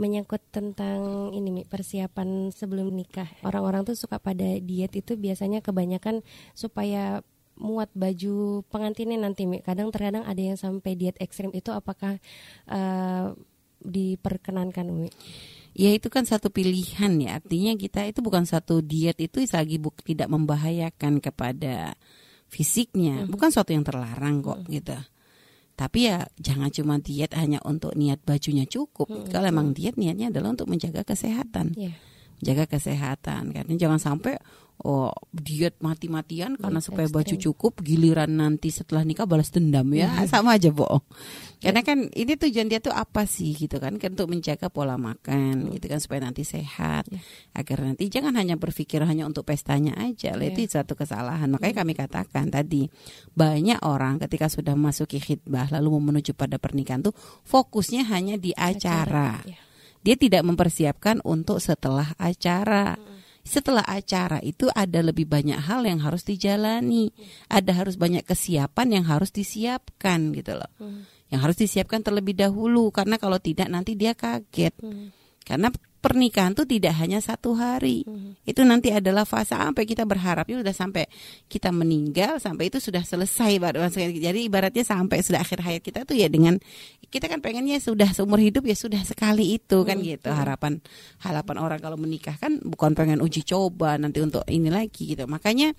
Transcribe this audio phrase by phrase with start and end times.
[0.00, 3.28] menyangkut tentang ini Mi, persiapan sebelum nikah.
[3.44, 6.24] Orang-orang tuh suka pada diet itu biasanya kebanyakan
[6.56, 7.20] supaya
[7.60, 9.60] muat baju pengantinnya nanti Mi.
[9.60, 12.16] Kadang terkadang ada yang sampai diet ekstrim itu apakah
[12.72, 13.36] uh,
[13.84, 15.12] diperkenankan Mi?
[15.76, 17.38] Ya itu kan satu pilihan ya.
[17.38, 21.94] Artinya kita itu bukan satu diet itu lagi buk, tidak membahayakan kepada
[22.50, 23.24] fisiknya.
[23.24, 23.30] Hmm.
[23.30, 24.70] Bukan suatu yang terlarang kok hmm.
[24.72, 24.96] gitu.
[25.80, 29.08] Tapi ya jangan cuma diet hanya untuk niat bajunya cukup.
[29.08, 29.24] Hmm.
[29.32, 31.72] Kalau emang diet niatnya adalah untuk menjaga kesehatan.
[31.72, 31.96] Yeah.
[32.40, 33.52] Jaga kesehatan.
[33.52, 34.40] Karena jangan sampai
[34.80, 37.20] oh diet mati-matian karena supaya ekstrim.
[37.20, 40.28] baju cukup giliran nanti setelah nikah balas dendam ya mm-hmm.
[40.32, 41.04] sama aja bohong
[41.60, 45.68] karena kan ini tujuan dia tuh apa sih gitu kan kan untuk menjaga pola makan
[45.68, 45.76] mm.
[45.76, 47.20] gitu kan supaya nanti sehat yeah.
[47.52, 50.48] agar nanti jangan hanya berpikir hanya untuk pestanya aja yeah.
[50.48, 51.80] itu satu kesalahan makanya mm.
[51.84, 52.88] kami katakan tadi
[53.36, 57.12] banyak orang ketika sudah masuk khidbah lalu mau menuju pada pernikahan tuh
[57.44, 59.44] fokusnya hanya di acara, acara.
[59.44, 59.69] Yeah.
[60.00, 62.96] Dia tidak mempersiapkan untuk setelah acara
[63.40, 67.10] setelah acara itu ada lebih banyak hal yang harus dijalani,
[67.48, 70.70] ada harus banyak kesiapan yang harus disiapkan gitu loh.
[70.76, 71.08] Hmm.
[71.32, 74.76] Yang harus disiapkan terlebih dahulu karena kalau tidak nanti dia kaget.
[74.78, 75.08] Hmm.
[75.40, 78.08] Karena pernikahan itu tidak hanya satu hari.
[78.08, 78.34] Hmm.
[78.48, 81.04] Itu nanti adalah fase sampai kita berharap itu sudah sampai
[81.46, 86.16] kita meninggal sampai itu sudah selesai baru jadi ibaratnya sampai sudah akhir hayat kita tuh
[86.16, 86.56] ya dengan
[87.10, 90.06] kita kan pengennya sudah seumur hidup ya sudah sekali itu kan hmm.
[90.16, 90.78] gitu harapan
[91.20, 95.28] harapan orang kalau menikah kan bukan pengen uji coba nanti untuk ini lagi gitu.
[95.28, 95.76] Makanya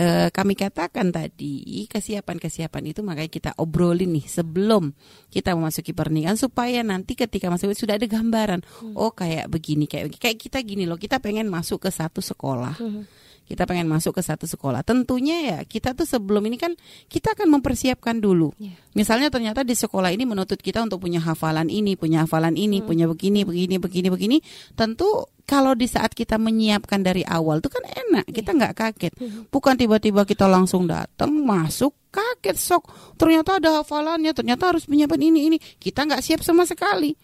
[0.00, 4.96] e, kami katakan tadi kesiapan-kesiapan itu makanya kita obrolin nih sebelum
[5.28, 8.96] kita memasuki pernikahan supaya nanti ketika masuk sudah ada gambaran hmm.
[8.96, 13.28] oh kayak begini kayak kayak kita gini loh kita pengen masuk ke satu sekolah hmm
[13.50, 14.86] kita pengen masuk ke satu sekolah.
[14.86, 16.70] Tentunya ya kita tuh sebelum ini kan
[17.10, 18.54] kita akan mempersiapkan dulu.
[18.62, 18.78] Yeah.
[18.94, 22.86] Misalnya ternyata di sekolah ini menuntut kita untuk punya hafalan ini, punya hafalan ini, hmm.
[22.86, 24.38] punya begini, begini, begini, begini.
[24.78, 29.12] Tentu kalau di saat kita menyiapkan dari awal itu kan enak, kita nggak kaget.
[29.18, 29.50] Hmm.
[29.50, 32.86] Bukan tiba-tiba kita langsung datang masuk kaget sok.
[33.18, 35.58] Ternyata ada hafalannya, ternyata harus menyiapkan ini ini.
[35.58, 37.18] Kita nggak siap sama sekali.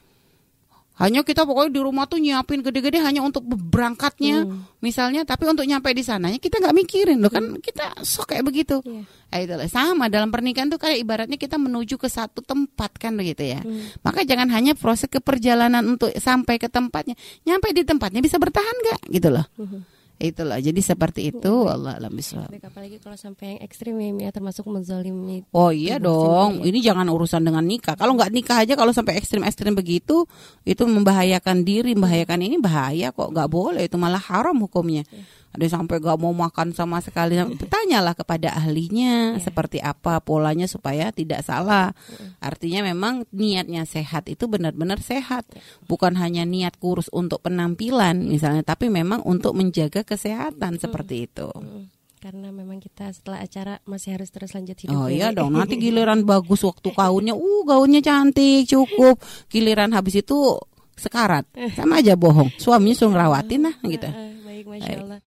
[0.97, 4.81] Hanya kita pokoknya di rumah tuh nyiapin gede-gede hanya untuk berangkatnya hmm.
[4.81, 7.61] misalnya, tapi untuk nyampe di sananya kita nggak mikirin loh kan hmm.
[7.61, 8.81] kita sok kayak begitu.
[8.81, 9.05] Yeah.
[9.05, 13.45] Nah, itulah sama dalam pernikahan tuh kayak ibaratnya kita menuju ke satu tempat kan begitu
[13.45, 13.61] ya.
[13.61, 13.93] Hmm.
[14.01, 17.13] Maka jangan hanya proses keperjalanan untuk sampai ke tempatnya,
[17.45, 19.45] nyampe di tempatnya bisa bertahan nggak gitu loh.
[19.61, 24.65] Hmm itulah jadi seperti itu ya, Allah alam apalagi kalau sampai yang ekstrim ya termasuk
[24.65, 26.69] menzalimi oh iya dong sendiri.
[26.73, 27.95] ini jangan urusan dengan nikah.
[28.01, 30.25] Kalau nggak nikah aja kalau sampai ekstrim ekstrim begitu
[30.65, 35.05] itu membahayakan diri membahayakan ini bahaya kok nggak boleh itu malah haram hukumnya.
[35.13, 35.25] Ya
[35.57, 37.41] ada sampai gak mau makan sama sekali
[37.75, 39.41] tanyalah kepada ahlinya yeah.
[39.41, 41.97] seperti apa polanya supaya tidak salah.
[42.13, 42.37] Yeah.
[42.45, 45.49] artinya memang niatnya sehat itu benar-benar sehat.
[45.89, 50.83] Bukan hanya niat kurus untuk penampilan misalnya tapi memang untuk menjaga kesehatan mm.
[50.87, 54.99] seperti itu mm karena memang kita setelah acara masih harus terus lanjut hidup.
[54.99, 59.23] Oh iya dong, nanti giliran bagus waktu gaunnya, uh gaunnya cantik, cukup.
[59.47, 60.59] Giliran habis itu
[60.99, 61.47] sekarat,
[61.79, 62.51] sama aja bohong.
[62.59, 64.11] Suaminya suruh ngerawatin lah gitu.
[64.43, 65.21] Baik, masya Allah.